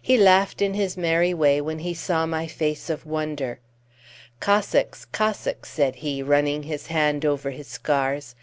He 0.00 0.16
laughed 0.16 0.62
in 0.62 0.74
his 0.74 0.96
merry 0.96 1.34
way 1.34 1.60
when 1.60 1.80
he 1.80 1.92
saw 1.92 2.24
my 2.24 2.46
face 2.46 2.88
of 2.88 3.04
wonder. 3.04 3.58
"Cossacks! 4.38 5.06
Cossacks!" 5.06 5.68
said 5.70 5.96
he, 5.96 6.22
running 6.22 6.62
his 6.62 6.86
hand 6.86 7.24
over 7.24 7.50
his 7.50 7.66
scars. 7.66 8.36